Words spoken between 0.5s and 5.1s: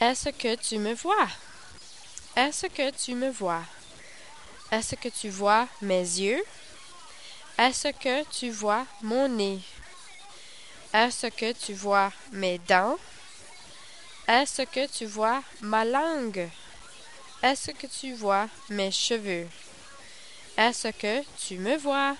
tu me vois? Est-ce que tu me vois? Est-ce que